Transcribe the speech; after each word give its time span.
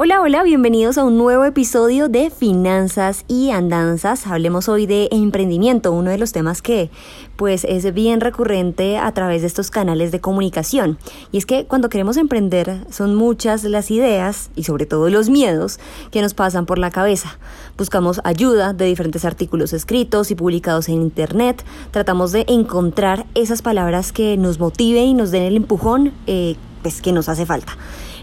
Hola, 0.00 0.20
hola, 0.20 0.44
bienvenidos 0.44 0.96
a 0.96 1.02
un 1.02 1.18
nuevo 1.18 1.44
episodio 1.44 2.08
de 2.08 2.30
Finanzas 2.30 3.24
y 3.26 3.50
Andanzas. 3.50 4.28
Hablemos 4.28 4.68
hoy 4.68 4.86
de 4.86 5.08
emprendimiento, 5.10 5.90
uno 5.90 6.12
de 6.12 6.18
los 6.18 6.30
temas 6.30 6.62
que 6.62 6.88
pues 7.34 7.64
es 7.64 7.92
bien 7.92 8.20
recurrente 8.20 8.96
a 8.96 9.10
través 9.10 9.40
de 9.40 9.48
estos 9.48 9.72
canales 9.72 10.12
de 10.12 10.20
comunicación. 10.20 10.98
Y 11.32 11.38
es 11.38 11.46
que 11.46 11.64
cuando 11.64 11.88
queremos 11.88 12.16
emprender 12.16 12.78
son 12.90 13.16
muchas 13.16 13.64
las 13.64 13.90
ideas 13.90 14.50
y 14.54 14.62
sobre 14.62 14.86
todo 14.86 15.10
los 15.10 15.30
miedos 15.30 15.80
que 16.12 16.22
nos 16.22 16.32
pasan 16.32 16.64
por 16.64 16.78
la 16.78 16.92
cabeza. 16.92 17.36
Buscamos 17.76 18.20
ayuda 18.22 18.74
de 18.74 18.84
diferentes 18.84 19.24
artículos 19.24 19.72
escritos 19.72 20.30
y 20.30 20.36
publicados 20.36 20.88
en 20.88 21.02
internet. 21.02 21.64
Tratamos 21.90 22.30
de 22.30 22.44
encontrar 22.46 23.26
esas 23.34 23.62
palabras 23.62 24.12
que 24.12 24.36
nos 24.36 24.60
motiven 24.60 25.08
y 25.08 25.14
nos 25.14 25.32
den 25.32 25.42
el 25.42 25.56
empujón 25.56 26.12
eh, 26.28 26.54
pues, 26.82 27.02
que 27.02 27.10
nos 27.10 27.28
hace 27.28 27.46
falta. 27.46 27.76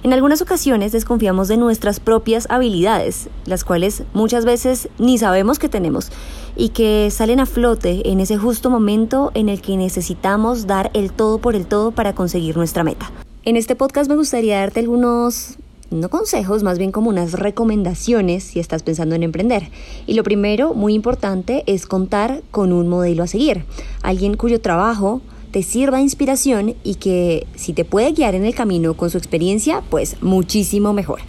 En 0.06 0.14
algunas 0.14 0.40
ocasiones 0.44 0.92
desconfiamos 0.92 1.48
de 1.48 1.58
nuestras 1.58 2.00
propias 2.00 2.46
habilidades, 2.52 3.28
las 3.46 3.64
cuales 3.64 4.04
muchas 4.14 4.46
veces 4.46 4.88
ni 5.00 5.18
sabemos 5.18 5.58
que 5.58 5.68
tenemos 5.68 6.12
y 6.56 6.70
que 6.70 7.10
salen 7.10 7.40
a 7.40 7.48
flote 7.48 8.08
en 8.12 8.20
ese 8.20 8.38
justo 8.38 8.70
momento 8.70 9.32
en 9.34 9.50
el 9.50 9.64
que 9.64 9.78
necesitamos 9.78 10.68
dar 10.68 10.92
el 10.94 11.12
todo 11.12 11.40
por 11.40 11.56
el 11.56 11.66
todo 11.66 11.90
para 11.90 12.14
conseguir 12.14 12.56
nuestra 12.56 12.84
meta. 12.84 13.12
En 13.46 13.58
este 13.58 13.76
podcast 13.76 14.08
me 14.08 14.16
gustaría 14.16 14.60
darte 14.60 14.82
algunos 14.82 15.58
no 15.90 16.10
consejos, 16.12 16.62
más 16.62 16.78
bien 16.78 16.92
como 16.92 17.10
unas 17.10 17.32
recomendaciones 17.32 18.44
si 18.44 18.60
estás 18.60 18.84
pensando 18.84 19.16
en 19.16 19.24
emprender. 19.24 19.72
Y 20.06 20.14
lo 20.14 20.22
primero, 20.22 20.76
muy 20.76 20.94
importante, 20.94 21.64
es 21.66 21.88
contar 21.88 22.44
con 22.52 22.74
un 22.74 22.88
modelo 22.90 23.24
a 23.24 23.28
seguir, 23.28 23.66
alguien 24.04 24.38
cuyo 24.38 24.62
trabajo 24.62 25.22
te 25.56 25.64
sirva 25.64 26.00
de 26.00 26.04
inspiración 26.04 26.76
y 26.84 26.96
que 26.96 27.48
si 27.56 27.72
te 27.72 27.86
puede 27.86 28.12
guiar 28.12 28.36
en 28.36 28.44
el 28.44 28.54
camino 28.54 28.94
con 28.96 29.10
su 29.10 29.18
experiencia, 29.18 29.82
pues 29.90 30.18
muchísimo 30.22 30.92
mejor. 30.92 31.22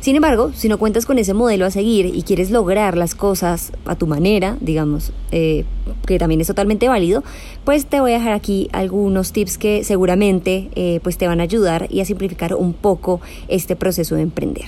Sin 0.00 0.16
embargo, 0.16 0.50
si 0.52 0.68
no 0.68 0.78
cuentas 0.80 1.06
con 1.06 1.16
ese 1.16 1.32
modelo 1.32 1.64
a 1.64 1.70
seguir 1.70 2.06
y 2.06 2.22
quieres 2.22 2.50
lograr 2.50 2.96
las 2.96 3.14
cosas 3.14 3.70
a 3.84 3.94
tu 3.94 4.08
manera, 4.08 4.56
digamos, 4.60 5.12
eh, 5.30 5.64
que 6.08 6.18
también 6.18 6.40
es 6.40 6.48
totalmente 6.48 6.88
válido, 6.88 7.22
pues 7.64 7.86
te 7.86 8.00
voy 8.00 8.10
a 8.10 8.18
dejar 8.18 8.32
aquí 8.32 8.68
algunos 8.72 9.30
tips 9.30 9.58
que 9.58 9.84
seguramente 9.84 10.70
eh, 10.74 10.98
pues 11.04 11.16
te 11.16 11.28
van 11.28 11.38
a 11.38 11.44
ayudar 11.44 11.86
y 11.88 12.00
a 12.00 12.04
simplificar 12.04 12.54
un 12.54 12.72
poco 12.72 13.20
este 13.46 13.76
proceso 13.76 14.16
de 14.16 14.22
emprender. 14.22 14.64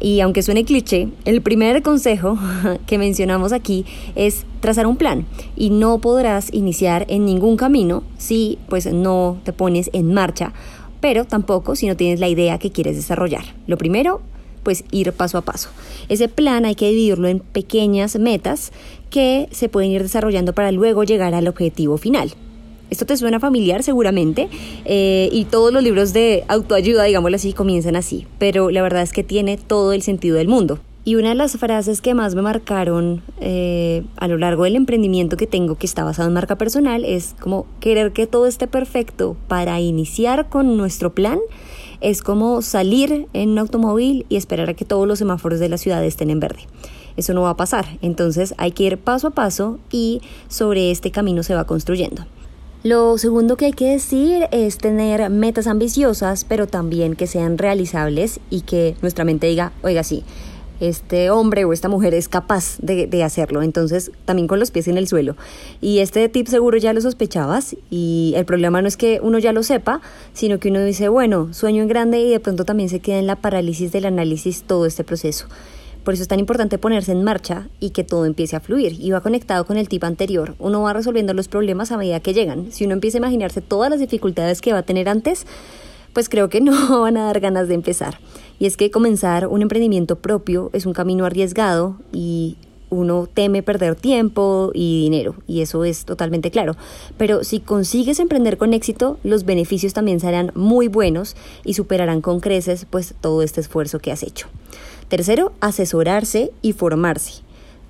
Y 0.00 0.20
aunque 0.20 0.42
suene 0.42 0.64
cliché, 0.64 1.08
el 1.24 1.40
primer 1.42 1.82
consejo 1.82 2.38
que 2.86 2.98
mencionamos 2.98 3.52
aquí 3.52 3.84
es 4.14 4.44
trazar 4.60 4.86
un 4.86 4.96
plan 4.96 5.26
y 5.56 5.70
no 5.70 5.98
podrás 5.98 6.52
iniciar 6.52 7.06
en 7.08 7.24
ningún 7.24 7.56
camino 7.56 8.02
si 8.18 8.58
pues 8.68 8.92
no 8.92 9.38
te 9.44 9.52
pones 9.52 9.90
en 9.92 10.12
marcha, 10.12 10.52
pero 11.00 11.24
tampoco 11.24 11.76
si 11.76 11.86
no 11.86 11.96
tienes 11.96 12.20
la 12.20 12.28
idea 12.28 12.58
que 12.58 12.70
quieres 12.70 12.96
desarrollar. 12.96 13.44
Lo 13.66 13.78
primero, 13.78 14.20
pues 14.62 14.84
ir 14.90 15.12
paso 15.12 15.38
a 15.38 15.42
paso. 15.42 15.70
Ese 16.08 16.28
plan 16.28 16.64
hay 16.64 16.74
que 16.74 16.88
dividirlo 16.88 17.28
en 17.28 17.40
pequeñas 17.40 18.18
metas 18.18 18.72
que 19.10 19.48
se 19.52 19.68
pueden 19.68 19.92
ir 19.92 20.02
desarrollando 20.02 20.52
para 20.54 20.72
luego 20.72 21.04
llegar 21.04 21.34
al 21.34 21.48
objetivo 21.48 21.96
final. 21.98 22.34
Esto 22.90 23.06
te 23.06 23.16
suena 23.16 23.40
familiar 23.40 23.82
seguramente 23.82 24.48
eh, 24.84 25.28
y 25.32 25.44
todos 25.44 25.72
los 25.72 25.82
libros 25.82 26.12
de 26.12 26.44
autoayuda, 26.48 27.04
digámoslo 27.04 27.36
así, 27.36 27.52
comienzan 27.52 27.96
así, 27.96 28.26
pero 28.38 28.70
la 28.70 28.82
verdad 28.82 29.02
es 29.02 29.12
que 29.12 29.24
tiene 29.24 29.56
todo 29.56 29.92
el 29.92 30.02
sentido 30.02 30.36
del 30.36 30.48
mundo. 30.48 30.78
Y 31.06 31.14
una 31.14 31.28
de 31.28 31.34
las 31.36 31.56
frases 31.56 32.00
que 32.00 32.14
más 32.14 32.34
me 32.34 32.42
marcaron 32.42 33.22
eh, 33.40 34.02
a 34.16 34.26
lo 34.26 34.38
largo 34.38 34.64
del 34.64 34.74
emprendimiento 34.74 35.36
que 35.36 35.46
tengo, 35.46 35.76
que 35.76 35.86
está 35.86 36.02
basado 36.02 36.26
en 36.26 36.34
marca 36.34 36.58
personal, 36.58 37.04
es 37.04 37.36
como 37.38 37.64
querer 37.78 38.12
que 38.12 38.26
todo 38.26 38.46
esté 38.46 38.66
perfecto 38.66 39.36
para 39.46 39.80
iniciar 39.80 40.48
con 40.48 40.76
nuestro 40.76 41.14
plan. 41.14 41.38
Es 42.00 42.22
como 42.22 42.60
salir 42.60 43.28
en 43.34 43.50
un 43.50 43.58
automóvil 43.60 44.26
y 44.28 44.34
esperar 44.34 44.68
a 44.68 44.74
que 44.74 44.84
todos 44.84 45.06
los 45.06 45.20
semáforos 45.20 45.60
de 45.60 45.68
la 45.68 45.78
ciudad 45.78 46.04
estén 46.04 46.28
en 46.28 46.40
verde. 46.40 46.66
Eso 47.16 47.34
no 47.34 47.42
va 47.42 47.50
a 47.50 47.56
pasar. 47.56 47.86
Entonces 48.02 48.54
hay 48.58 48.72
que 48.72 48.82
ir 48.82 48.98
paso 48.98 49.28
a 49.28 49.30
paso 49.30 49.78
y 49.92 50.22
sobre 50.48 50.90
este 50.90 51.12
camino 51.12 51.44
se 51.44 51.54
va 51.54 51.68
construyendo. 51.68 52.26
Lo 52.86 53.18
segundo 53.18 53.56
que 53.56 53.64
hay 53.64 53.72
que 53.72 53.90
decir 53.90 54.46
es 54.52 54.78
tener 54.78 55.28
metas 55.28 55.66
ambiciosas, 55.66 56.44
pero 56.44 56.68
también 56.68 57.16
que 57.16 57.26
sean 57.26 57.58
realizables 57.58 58.38
y 58.48 58.60
que 58.60 58.94
nuestra 59.02 59.24
mente 59.24 59.48
diga, 59.48 59.72
oiga, 59.82 60.04
sí, 60.04 60.22
este 60.78 61.30
hombre 61.30 61.64
o 61.64 61.72
esta 61.72 61.88
mujer 61.88 62.14
es 62.14 62.28
capaz 62.28 62.78
de, 62.78 63.08
de, 63.08 63.24
hacerlo, 63.24 63.62
entonces 63.62 64.12
también 64.24 64.46
con 64.46 64.60
los 64.60 64.70
pies 64.70 64.86
en 64.86 64.98
el 64.98 65.08
suelo. 65.08 65.34
Y 65.80 65.98
este 65.98 66.28
tip 66.28 66.46
seguro 66.46 66.78
ya 66.78 66.92
lo 66.92 67.00
sospechabas 67.00 67.74
y 67.90 68.34
el 68.36 68.44
problema 68.44 68.80
no 68.80 68.86
es 68.86 68.96
que 68.96 69.18
uno 69.20 69.40
ya 69.40 69.50
lo 69.50 69.64
sepa, 69.64 70.00
sino 70.32 70.60
que 70.60 70.68
uno 70.68 70.80
dice, 70.84 71.08
bueno, 71.08 71.52
sueño 71.54 71.82
en 71.82 71.88
grande 71.88 72.20
y 72.20 72.30
de 72.30 72.38
pronto 72.38 72.64
también 72.64 72.88
se 72.88 73.00
queda 73.00 73.18
en 73.18 73.26
la 73.26 73.34
parálisis 73.34 73.90
del 73.90 74.06
análisis 74.06 74.62
todo 74.62 74.86
este 74.86 75.02
proceso. 75.02 75.48
Por 76.06 76.14
eso 76.14 76.22
es 76.22 76.28
tan 76.28 76.38
importante 76.38 76.78
ponerse 76.78 77.10
en 77.10 77.24
marcha 77.24 77.66
y 77.80 77.90
que 77.90 78.04
todo 78.04 78.26
empiece 78.26 78.54
a 78.54 78.60
fluir. 78.60 78.96
Y 79.00 79.10
va 79.10 79.22
conectado 79.22 79.66
con 79.66 79.76
el 79.76 79.88
tip 79.88 80.04
anterior. 80.04 80.54
Uno 80.60 80.82
va 80.82 80.92
resolviendo 80.92 81.34
los 81.34 81.48
problemas 81.48 81.90
a 81.90 81.96
medida 81.96 82.20
que 82.20 82.32
llegan. 82.32 82.70
Si 82.70 82.84
uno 82.84 82.94
empieza 82.94 83.18
a 83.18 83.22
imaginarse 83.22 83.60
todas 83.60 83.90
las 83.90 83.98
dificultades 83.98 84.60
que 84.60 84.72
va 84.72 84.78
a 84.78 84.82
tener 84.84 85.08
antes, 85.08 85.48
pues 86.12 86.28
creo 86.28 86.48
que 86.48 86.60
no 86.62 87.00
van 87.00 87.16
a 87.16 87.24
dar 87.24 87.40
ganas 87.40 87.66
de 87.66 87.74
empezar. 87.74 88.20
Y 88.60 88.66
es 88.66 88.76
que 88.76 88.92
comenzar 88.92 89.48
un 89.48 89.62
emprendimiento 89.62 90.14
propio 90.14 90.70
es 90.72 90.86
un 90.86 90.92
camino 90.92 91.24
arriesgado 91.24 91.96
y 92.12 92.56
uno 92.88 93.26
teme 93.26 93.64
perder 93.64 93.96
tiempo 93.96 94.70
y 94.74 95.02
dinero, 95.02 95.34
y 95.48 95.62
eso 95.62 95.84
es 95.84 96.04
totalmente 96.04 96.52
claro. 96.52 96.76
Pero 97.18 97.42
si 97.42 97.58
consigues 97.58 98.20
emprender 98.20 98.58
con 98.58 98.74
éxito, 98.74 99.18
los 99.24 99.44
beneficios 99.44 99.92
también 99.92 100.20
serán 100.20 100.52
muy 100.54 100.86
buenos 100.86 101.34
y 101.64 101.74
superarán 101.74 102.20
con 102.20 102.38
creces 102.38 102.86
pues 102.88 103.16
todo 103.20 103.42
este 103.42 103.60
esfuerzo 103.60 103.98
que 103.98 104.12
has 104.12 104.22
hecho. 104.22 104.46
Tercero, 105.08 105.52
asesorarse 105.60 106.52
y 106.62 106.72
formarse. 106.72 107.42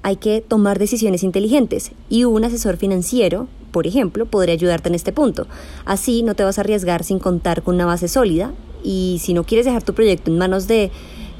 Hay 0.02 0.16
que 0.16 0.40
tomar 0.40 0.78
decisiones 0.78 1.22
inteligentes 1.22 1.92
y 2.08 2.24
un 2.24 2.44
asesor 2.44 2.76
financiero, 2.76 3.48
por 3.72 3.86
ejemplo, 3.86 4.26
podría 4.26 4.54
ayudarte 4.54 4.88
en 4.88 4.94
este 4.94 5.12
punto. 5.12 5.46
Así 5.84 6.22
no 6.22 6.34
te 6.34 6.44
vas 6.44 6.58
a 6.58 6.60
arriesgar 6.60 7.04
sin 7.04 7.18
contar 7.18 7.62
con 7.62 7.74
una 7.74 7.86
base 7.86 8.08
sólida 8.08 8.52
y 8.84 9.18
si 9.20 9.34
no 9.34 9.44
quieres 9.44 9.66
dejar 9.66 9.82
tu 9.82 9.94
proyecto 9.94 10.30
en 10.30 10.38
manos 10.38 10.68
de 10.68 10.90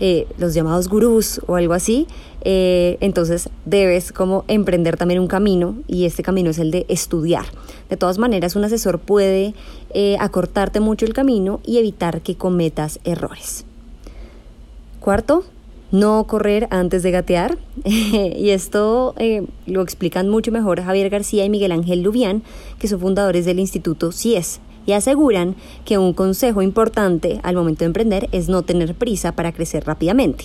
eh, 0.01 0.27
los 0.39 0.53
llamados 0.53 0.89
gurús 0.89 1.41
o 1.47 1.57
algo 1.57 1.75
así, 1.75 2.07
eh, 2.43 2.97
entonces 3.01 3.49
debes 3.65 4.13
como 4.13 4.45
emprender 4.49 4.97
también 4.97 5.21
un 5.21 5.27
camino 5.27 5.77
y 5.87 6.05
este 6.05 6.23
camino 6.23 6.51
es 6.51 6.59
el 6.59 6.71
de 6.71 6.87
estudiar. 6.89 7.45
De 7.89 7.97
todas 7.97 8.19
maneras, 8.19 8.57
un 8.57 8.65
asesor 8.65 8.99
puede 8.99 9.55
eh, 9.91 10.17
acortarte 10.21 10.81
mucho 10.81 11.07
el 11.07 11.15
camino 11.15 11.61
y 11.65 11.79
evitar 11.79 12.21
que 12.21 12.37
cometas 12.37 12.99
errores. 13.05 13.65
Cuarto, 15.01 15.45
no 15.91 16.25
correr 16.27 16.69
antes 16.71 17.03
de 17.03 17.11
gatear. 17.11 17.59
y 17.85 18.51
esto 18.51 19.15
eh, 19.19 19.47
lo 19.67 19.83
explican 19.83 20.29
mucho 20.29 20.53
mejor 20.53 20.83
Javier 20.83 21.11
García 21.11 21.45
y 21.45 21.51
Miguel 21.51 21.73
Ángel 21.73 22.03
Lubián, 22.03 22.43
que 22.79 22.89
son 22.89 23.01
fundadores 23.01 23.45
del 23.45 23.59
Instituto 23.59 24.13
CIES, 24.13 24.61
y 24.87 24.93
aseguran 24.93 25.57
que 25.85 25.99
un 25.99 26.13
consejo 26.13 26.63
importante 26.63 27.41
al 27.43 27.57
momento 27.57 27.81
de 27.81 27.87
emprender 27.87 28.29
es 28.33 28.49
no 28.49 28.63
tener 28.63 28.95
prisa 28.95 29.33
para 29.33 29.53
crecer 29.53 29.85
rápidamente. 29.85 30.45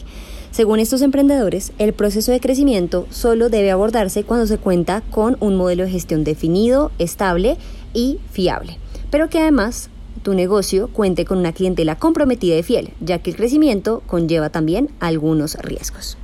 Según 0.50 0.79
estos 0.79 1.02
emprendedores, 1.02 1.72
el 1.78 1.94
proceso 1.94 2.31
de 2.31 2.41
crecimiento 2.41 3.08
solo 3.09 3.50
debe 3.50 3.72
abordarse 3.72 4.23
cuando 4.23 4.47
se 4.47 4.58
cuenta 4.58 5.02
con 5.11 5.37
un 5.40 5.55
modelo 5.55 5.85
de 5.85 5.91
gestión 5.91 6.26
definido, 6.26 6.91
estable 6.99 7.55
y 7.94 8.20
fiable, 8.32 8.78
pero 9.11 9.29
que 9.29 9.40
además 9.40 9.91
tu 10.22 10.34
negocio 10.34 10.88
cuente 10.88 11.26
con 11.26 11.40
una 11.40 11.53
clientela 11.53 11.97
comprometida 11.97 12.58
y 12.58 12.64
fiel, 12.64 12.91
ya 13.00 13.20
que 13.20 13.32
el 13.32 13.35
crecimiento 13.35 14.02
conlleva 14.08 14.50
también 14.50 14.90
algunos 15.00 15.56
riesgos. 15.56 16.18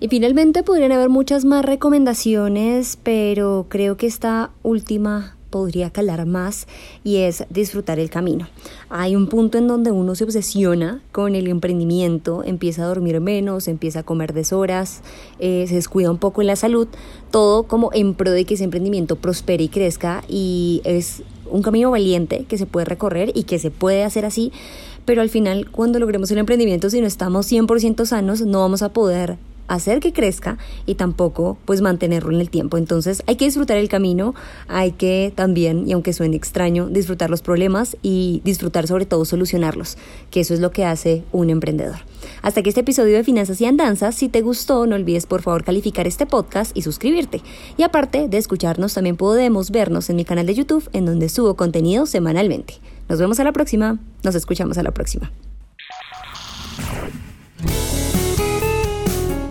Y 0.00 0.08
finalmente 0.08 0.64
podrían 0.64 0.90
haber 0.90 1.10
muchas 1.10 1.44
más 1.44 1.64
recomendaciones, 1.64 2.98
pero 3.02 3.66
creo 3.68 3.96
que 3.96 4.08
esta 4.08 4.50
última 4.64 5.36
podría 5.52 5.90
calar 5.90 6.26
más 6.26 6.66
y 7.04 7.18
es 7.18 7.44
disfrutar 7.50 8.00
el 8.00 8.10
camino. 8.10 8.48
Hay 8.88 9.14
un 9.14 9.28
punto 9.28 9.58
en 9.58 9.68
donde 9.68 9.92
uno 9.92 10.16
se 10.16 10.24
obsesiona 10.24 11.02
con 11.12 11.36
el 11.36 11.46
emprendimiento, 11.46 12.42
empieza 12.42 12.82
a 12.82 12.86
dormir 12.86 13.20
menos, 13.20 13.68
empieza 13.68 14.00
a 14.00 14.02
comer 14.02 14.32
deshoras, 14.32 15.02
eh, 15.38 15.66
se 15.68 15.76
descuida 15.76 16.10
un 16.10 16.18
poco 16.18 16.40
en 16.40 16.48
la 16.48 16.56
salud, 16.56 16.88
todo 17.30 17.64
como 17.64 17.90
en 17.92 18.14
pro 18.14 18.32
de 18.32 18.44
que 18.44 18.54
ese 18.54 18.64
emprendimiento 18.64 19.16
prospere 19.16 19.62
y 19.64 19.68
crezca 19.68 20.24
y 20.26 20.80
es 20.84 21.22
un 21.52 21.62
camino 21.62 21.90
valiente 21.90 22.44
que 22.48 22.58
se 22.58 22.66
puede 22.66 22.86
recorrer 22.86 23.32
y 23.34 23.44
que 23.44 23.58
se 23.58 23.70
puede 23.70 24.04
hacer 24.04 24.24
así, 24.24 24.52
pero 25.04 25.22
al 25.22 25.28
final 25.28 25.70
cuando 25.70 25.98
logremos 25.98 26.30
el 26.30 26.38
emprendimiento, 26.38 26.90
si 26.90 27.00
no 27.00 27.06
estamos 27.06 27.50
100% 27.50 28.06
sanos, 28.06 28.40
no 28.42 28.60
vamos 28.60 28.82
a 28.82 28.92
poder 28.92 29.36
hacer 29.68 30.00
que 30.00 30.12
crezca 30.12 30.58
y 30.86 30.96
tampoco 30.96 31.58
pues 31.64 31.80
mantenerlo 31.80 32.32
en 32.32 32.40
el 32.40 32.50
tiempo. 32.50 32.76
Entonces 32.76 33.22
hay 33.26 33.36
que 33.36 33.46
disfrutar 33.46 33.76
el 33.76 33.88
camino, 33.88 34.34
hay 34.68 34.92
que 34.92 35.32
también, 35.34 35.88
y 35.88 35.92
aunque 35.92 36.12
suene 36.12 36.36
extraño, 36.36 36.88
disfrutar 36.88 37.30
los 37.30 37.42
problemas 37.42 37.96
y 38.02 38.42
disfrutar 38.44 38.86
sobre 38.86 39.06
todo 39.06 39.24
solucionarlos, 39.24 39.96
que 40.30 40.40
eso 40.40 40.54
es 40.54 40.60
lo 40.60 40.70
que 40.70 40.84
hace 40.84 41.24
un 41.32 41.50
emprendedor. 41.50 41.98
Hasta 42.42 42.60
aquí 42.60 42.68
este 42.68 42.80
episodio 42.80 43.16
de 43.16 43.24
Finanzas 43.24 43.60
y 43.60 43.66
Andanzas. 43.66 44.14
Si 44.14 44.28
te 44.28 44.40
gustó, 44.40 44.86
no 44.86 44.96
olvides 44.96 45.26
por 45.26 45.42
favor 45.42 45.64
calificar 45.64 46.06
este 46.06 46.26
podcast 46.26 46.76
y 46.76 46.82
suscribirte. 46.82 47.40
Y 47.76 47.82
aparte 47.82 48.28
de 48.28 48.38
escucharnos, 48.38 48.94
también 48.94 49.16
podemos 49.16 49.70
vernos 49.70 50.10
en 50.10 50.16
mi 50.16 50.24
canal 50.24 50.46
de 50.46 50.54
YouTube, 50.54 50.88
en 50.92 51.06
donde 51.06 51.28
subo 51.28 51.56
contenido 51.56 52.06
semanalmente. 52.06 52.74
Nos 53.08 53.18
vemos 53.18 53.40
a 53.40 53.44
la 53.44 53.52
próxima. 53.52 53.98
Nos 54.22 54.34
escuchamos 54.34 54.78
a 54.78 54.82
la 54.82 54.92
próxima. 54.92 55.32